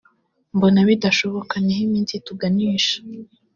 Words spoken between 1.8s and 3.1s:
iminsi ituganisha